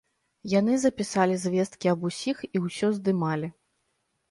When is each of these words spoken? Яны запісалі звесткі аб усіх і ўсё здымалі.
Яны 0.53 0.77
запісалі 0.83 1.35
звесткі 1.43 1.93
аб 1.93 2.09
усіх 2.11 2.43
і 2.55 2.65
ўсё 2.65 2.93
здымалі. 2.99 3.55